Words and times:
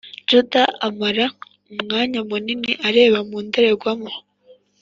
judy 0.27 0.63
amara 0.87 1.25
umwanya 1.73 2.19
munini 2.29 2.71
areba 2.87 3.19
mu 3.29 3.37
ndorerwamo. 3.45 4.11